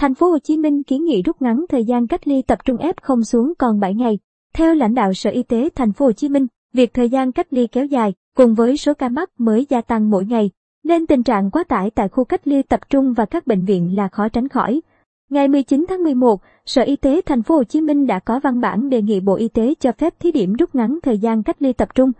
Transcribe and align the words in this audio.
Thành 0.00 0.14
phố 0.14 0.30
Hồ 0.30 0.38
Chí 0.38 0.56
Minh 0.56 0.82
kiến 0.82 1.04
nghị 1.04 1.22
rút 1.22 1.42
ngắn 1.42 1.64
thời 1.68 1.84
gian 1.84 2.06
cách 2.06 2.28
ly 2.28 2.42
tập 2.42 2.58
trung 2.64 2.76
F0 2.76 3.22
xuống 3.22 3.52
còn 3.58 3.80
7 3.80 3.94
ngày. 3.94 4.18
Theo 4.54 4.74
lãnh 4.74 4.94
đạo 4.94 5.12
Sở 5.14 5.30
Y 5.30 5.42
tế 5.42 5.68
Thành 5.74 5.92
phố 5.92 6.04
Hồ 6.04 6.12
Chí 6.12 6.28
Minh, 6.28 6.46
việc 6.74 6.94
thời 6.94 7.08
gian 7.08 7.32
cách 7.32 7.46
ly 7.50 7.66
kéo 7.66 7.84
dài 7.84 8.14
cùng 8.36 8.54
với 8.54 8.76
số 8.76 8.94
ca 8.94 9.08
mắc 9.08 9.30
mới 9.38 9.66
gia 9.68 9.80
tăng 9.80 10.10
mỗi 10.10 10.24
ngày, 10.24 10.50
nên 10.84 11.06
tình 11.06 11.22
trạng 11.22 11.50
quá 11.50 11.64
tải 11.64 11.90
tại 11.90 12.08
khu 12.08 12.24
cách 12.24 12.48
ly 12.48 12.62
tập 12.62 12.80
trung 12.90 13.12
và 13.12 13.26
các 13.26 13.46
bệnh 13.46 13.64
viện 13.64 13.96
là 13.96 14.08
khó 14.08 14.28
tránh 14.28 14.48
khỏi. 14.48 14.80
Ngày 15.30 15.48
19 15.48 15.84
tháng 15.88 16.02
11, 16.02 16.40
Sở 16.66 16.82
Y 16.82 16.96
tế 16.96 17.20
Thành 17.26 17.42
phố 17.42 17.54
Hồ 17.54 17.64
Chí 17.64 17.80
Minh 17.80 18.06
đã 18.06 18.18
có 18.18 18.40
văn 18.42 18.60
bản 18.60 18.88
đề 18.88 19.02
nghị 19.02 19.20
Bộ 19.20 19.34
Y 19.34 19.48
tế 19.48 19.74
cho 19.80 19.92
phép 19.98 20.14
thí 20.20 20.32
điểm 20.32 20.52
rút 20.52 20.74
ngắn 20.74 20.98
thời 21.02 21.18
gian 21.18 21.42
cách 21.42 21.62
ly 21.62 21.72
tập 21.72 21.88
trung. 21.94 22.12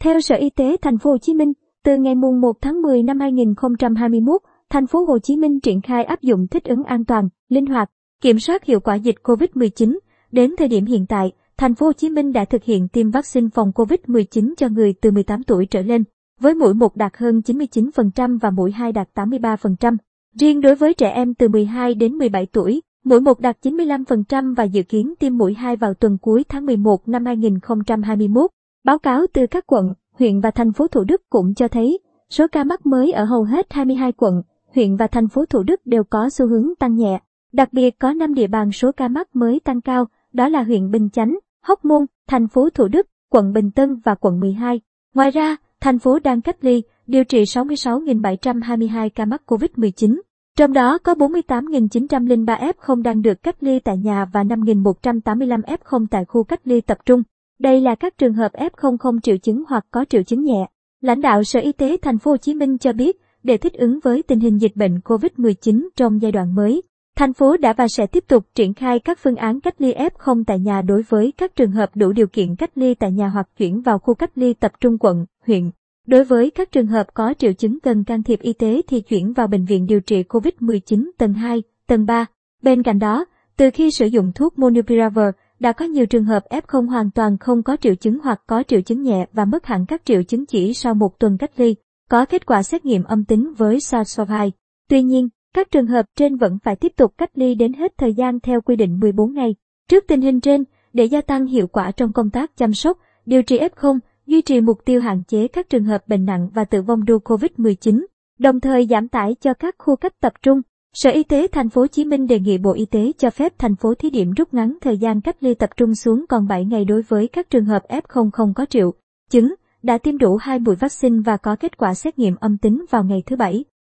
Theo 0.00 0.20
Sở 0.20 0.34
Y 0.36 0.50
tế 0.50 0.76
Thành 0.82 0.98
phố 0.98 1.10
Hồ 1.10 1.18
Chí 1.18 1.34
Minh, 1.34 1.52
từ 1.84 1.96
ngày 1.96 2.14
mùng 2.14 2.40
1 2.40 2.52
tháng 2.60 2.82
10 2.82 3.02
năm 3.02 3.20
2021, 3.20 4.42
Thành 4.74 4.86
phố 4.86 5.04
Hồ 5.04 5.18
Chí 5.18 5.36
Minh 5.36 5.60
triển 5.60 5.80
khai 5.80 6.04
áp 6.04 6.22
dụng 6.22 6.46
thích 6.48 6.64
ứng 6.64 6.82
an 6.82 7.04
toàn, 7.04 7.28
linh 7.48 7.66
hoạt, 7.66 7.90
kiểm 8.22 8.38
soát 8.38 8.64
hiệu 8.64 8.80
quả 8.80 8.94
dịch 8.94 9.14
COVID-19. 9.22 9.98
Đến 10.32 10.54
thời 10.58 10.68
điểm 10.68 10.84
hiện 10.84 11.06
tại, 11.06 11.32
Thành 11.56 11.74
phố 11.74 11.86
Hồ 11.86 11.92
Chí 11.92 12.10
Minh 12.10 12.32
đã 12.32 12.44
thực 12.44 12.64
hiện 12.64 12.88
tiêm 12.88 13.10
vaccine 13.10 13.48
phòng 13.54 13.72
COVID-19 13.74 14.54
cho 14.56 14.68
người 14.68 14.94
từ 15.00 15.10
18 15.10 15.42
tuổi 15.42 15.66
trở 15.66 15.82
lên, 15.82 16.04
với 16.40 16.54
mũi 16.54 16.74
1 16.74 16.96
đạt 16.96 17.16
hơn 17.16 17.40
99% 17.46 18.38
và 18.38 18.50
mũi 18.50 18.72
2 18.72 18.92
đạt 18.92 19.08
83%. 19.14 19.96
Riêng 20.40 20.60
đối 20.60 20.74
với 20.74 20.94
trẻ 20.94 21.10
em 21.10 21.34
từ 21.34 21.48
12 21.48 21.94
đến 21.94 22.12
17 22.14 22.46
tuổi, 22.46 22.82
mũi 23.04 23.20
1 23.20 23.40
đạt 23.40 23.56
95% 23.62 24.54
và 24.54 24.64
dự 24.64 24.82
kiến 24.82 25.14
tiêm 25.18 25.38
mũi 25.38 25.54
2 25.54 25.76
vào 25.76 25.94
tuần 25.94 26.18
cuối 26.18 26.44
tháng 26.48 26.66
11 26.66 27.08
năm 27.08 27.24
2021. 27.24 28.50
Báo 28.84 28.98
cáo 28.98 29.26
từ 29.32 29.46
các 29.46 29.66
quận, 29.66 29.92
huyện 30.12 30.40
và 30.40 30.50
thành 30.50 30.72
phố 30.72 30.86
Thủ 30.88 31.04
Đức 31.04 31.22
cũng 31.30 31.54
cho 31.54 31.68
thấy, 31.68 31.98
số 32.30 32.46
ca 32.52 32.64
mắc 32.64 32.86
mới 32.86 33.12
ở 33.12 33.24
hầu 33.24 33.42
hết 33.42 33.66
22 33.72 34.12
quận, 34.12 34.42
huyện 34.74 34.96
và 34.96 35.06
thành 35.06 35.28
phố 35.28 35.44
Thủ 35.46 35.62
Đức 35.62 35.80
đều 35.84 36.04
có 36.04 36.30
xu 36.30 36.46
hướng 36.46 36.74
tăng 36.78 36.94
nhẹ. 36.94 37.20
Đặc 37.52 37.72
biệt 37.72 37.98
có 37.98 38.12
5 38.12 38.34
địa 38.34 38.46
bàn 38.46 38.72
số 38.72 38.92
ca 38.92 39.08
mắc 39.08 39.36
mới 39.36 39.60
tăng 39.60 39.80
cao, 39.80 40.06
đó 40.32 40.48
là 40.48 40.62
huyện 40.62 40.90
Bình 40.90 41.10
Chánh, 41.10 41.38
Hóc 41.62 41.84
Môn, 41.84 42.06
thành 42.28 42.48
phố 42.48 42.70
Thủ 42.70 42.88
Đức, 42.88 43.06
quận 43.30 43.52
Bình 43.52 43.70
Tân 43.70 43.96
và 44.04 44.14
quận 44.14 44.40
12. 44.40 44.80
Ngoài 45.14 45.30
ra, 45.30 45.56
thành 45.80 45.98
phố 45.98 46.18
đang 46.18 46.40
cách 46.40 46.56
ly, 46.60 46.82
điều 47.06 47.24
trị 47.24 47.42
66.722 47.42 49.10
ca 49.14 49.24
mắc 49.24 49.42
COVID-19. 49.46 50.20
Trong 50.58 50.72
đó 50.72 50.98
có 50.98 51.14
48.903 51.14 52.44
F0 52.44 53.02
đang 53.02 53.22
được 53.22 53.42
cách 53.42 53.62
ly 53.62 53.78
tại 53.78 53.98
nhà 53.98 54.24
và 54.32 54.42
5.185 54.42 55.60
F0 55.60 56.06
tại 56.10 56.24
khu 56.24 56.44
cách 56.44 56.60
ly 56.64 56.80
tập 56.80 56.98
trung. 57.06 57.22
Đây 57.58 57.80
là 57.80 57.94
các 57.94 58.18
trường 58.18 58.34
hợp 58.34 58.52
F0 58.52 58.96
không 58.96 59.20
triệu 59.20 59.36
chứng 59.36 59.64
hoặc 59.68 59.86
có 59.90 60.04
triệu 60.08 60.22
chứng 60.22 60.42
nhẹ. 60.42 60.66
Lãnh 61.00 61.20
đạo 61.20 61.44
Sở 61.44 61.60
Y 61.60 61.72
tế 61.72 61.96
Thành 62.02 62.18
phố 62.18 62.30
Hồ 62.30 62.36
Chí 62.36 62.54
Minh 62.54 62.78
cho 62.78 62.92
biết, 62.92 63.20
để 63.44 63.56
thích 63.56 63.72
ứng 63.72 63.98
với 64.02 64.22
tình 64.22 64.40
hình 64.40 64.58
dịch 64.58 64.76
bệnh 64.76 64.98
COVID-19 64.98 65.88
trong 65.96 66.22
giai 66.22 66.32
đoạn 66.32 66.54
mới, 66.54 66.82
thành 67.16 67.32
phố 67.32 67.56
đã 67.56 67.72
và 67.72 67.88
sẽ 67.88 68.06
tiếp 68.06 68.24
tục 68.28 68.46
triển 68.54 68.74
khai 68.74 68.98
các 68.98 69.18
phương 69.18 69.36
án 69.36 69.60
cách 69.60 69.74
ly 69.78 69.94
F0 69.94 70.44
tại 70.46 70.58
nhà 70.58 70.82
đối 70.82 71.02
với 71.02 71.32
các 71.36 71.56
trường 71.56 71.70
hợp 71.70 71.90
đủ 71.94 72.12
điều 72.12 72.26
kiện 72.26 72.56
cách 72.56 72.70
ly 72.74 72.94
tại 72.94 73.12
nhà 73.12 73.28
hoặc 73.28 73.48
chuyển 73.56 73.80
vào 73.80 73.98
khu 73.98 74.14
cách 74.14 74.30
ly 74.34 74.54
tập 74.54 74.72
trung 74.80 74.96
quận, 75.00 75.26
huyện. 75.46 75.70
Đối 76.06 76.24
với 76.24 76.50
các 76.50 76.72
trường 76.72 76.86
hợp 76.86 77.14
có 77.14 77.34
triệu 77.38 77.52
chứng 77.52 77.80
cần 77.80 78.04
can 78.04 78.22
thiệp 78.22 78.40
y 78.40 78.52
tế 78.52 78.82
thì 78.88 79.00
chuyển 79.00 79.32
vào 79.32 79.46
bệnh 79.46 79.64
viện 79.64 79.86
điều 79.86 80.00
trị 80.00 80.22
COVID-19 80.22 81.10
tầng 81.18 81.32
2, 81.32 81.62
tầng 81.86 82.06
3. 82.06 82.26
Bên 82.62 82.82
cạnh 82.82 82.98
đó, 82.98 83.24
từ 83.56 83.70
khi 83.74 83.90
sử 83.90 84.06
dụng 84.06 84.32
thuốc 84.34 84.58
Monopiravir, 84.58 85.28
đã 85.60 85.72
có 85.72 85.84
nhiều 85.84 86.06
trường 86.06 86.24
hợp 86.24 86.44
F0 86.50 86.86
hoàn 86.88 87.10
toàn 87.10 87.38
không 87.38 87.62
có 87.62 87.76
triệu 87.76 87.94
chứng 87.94 88.18
hoặc 88.18 88.42
có 88.46 88.62
triệu 88.68 88.80
chứng 88.80 89.02
nhẹ 89.02 89.26
và 89.32 89.44
mất 89.44 89.66
hẳn 89.66 89.86
các 89.86 90.02
triệu 90.04 90.22
chứng 90.22 90.46
chỉ 90.46 90.74
sau 90.74 90.94
một 90.94 91.18
tuần 91.18 91.38
cách 91.38 91.50
ly, 91.56 91.74
có 92.10 92.24
kết 92.24 92.46
quả 92.46 92.62
xét 92.62 92.84
nghiệm 92.84 93.04
âm 93.04 93.24
tính 93.24 93.52
với 93.56 93.76
SARS-CoV-2. 93.76 94.50
Tuy 94.88 95.02
nhiên, 95.02 95.28
các 95.54 95.70
trường 95.70 95.86
hợp 95.86 96.06
trên 96.16 96.36
vẫn 96.36 96.58
phải 96.64 96.76
tiếp 96.76 96.92
tục 96.96 97.14
cách 97.18 97.30
ly 97.34 97.54
đến 97.54 97.72
hết 97.72 97.92
thời 97.98 98.14
gian 98.14 98.40
theo 98.40 98.60
quy 98.60 98.76
định 98.76 98.98
14 99.00 99.34
ngày. 99.34 99.54
Trước 99.88 100.04
tình 100.08 100.20
hình 100.20 100.40
trên, 100.40 100.64
để 100.92 101.04
gia 101.04 101.20
tăng 101.20 101.46
hiệu 101.46 101.66
quả 101.66 101.90
trong 101.90 102.12
công 102.12 102.30
tác 102.30 102.56
chăm 102.56 102.72
sóc, 102.72 102.98
điều 103.26 103.42
trị 103.42 103.58
F0, 103.58 103.98
duy 104.26 104.42
trì 104.42 104.60
mục 104.60 104.84
tiêu 104.84 105.00
hạn 105.00 105.22
chế 105.28 105.48
các 105.48 105.68
trường 105.68 105.84
hợp 105.84 106.08
bệnh 106.08 106.24
nặng 106.24 106.48
và 106.54 106.64
tử 106.64 106.82
vong 106.82 107.00
do 107.08 107.14
COVID-19, 107.14 108.04
đồng 108.38 108.60
thời 108.60 108.86
giảm 108.86 109.08
tải 109.08 109.34
cho 109.40 109.54
các 109.54 109.74
khu 109.78 109.96
cách 109.96 110.20
tập 110.20 110.32
trung. 110.42 110.60
Sở 110.94 111.10
Y 111.10 111.22
tế 111.22 111.46
Thành 111.52 111.68
phố 111.68 111.80
Hồ 111.80 111.86
Chí 111.86 112.04
Minh 112.04 112.26
đề 112.26 112.40
nghị 112.40 112.58
Bộ 112.58 112.72
Y 112.72 112.84
tế 112.84 113.12
cho 113.18 113.30
phép 113.30 113.52
thành 113.58 113.76
phố 113.76 113.94
thí 113.94 114.10
điểm 114.10 114.30
rút 114.36 114.54
ngắn 114.54 114.78
thời 114.80 114.98
gian 114.98 115.20
cách 115.20 115.36
ly 115.40 115.54
tập 115.54 115.70
trung 115.76 115.94
xuống 115.94 116.24
còn 116.28 116.48
7 116.48 116.64
ngày 116.64 116.84
đối 116.84 117.02
với 117.02 117.28
các 117.28 117.50
trường 117.50 117.64
hợp 117.64 117.82
F0 117.88 118.30
không 118.30 118.54
có 118.54 118.66
triệu 118.66 118.94
chứng, 119.30 119.54
đã 119.84 119.98
tiêm 119.98 120.18
đủ 120.18 120.36
hai 120.36 120.58
mũi 120.58 120.76
vaccine 120.76 121.20
và 121.24 121.36
có 121.36 121.56
kết 121.56 121.76
quả 121.76 121.94
xét 121.94 122.18
nghiệm 122.18 122.36
âm 122.36 122.58
tính 122.58 122.84
vào 122.90 123.04
ngày 123.04 123.22
thứ 123.26 123.36
Bảy. 123.36 123.64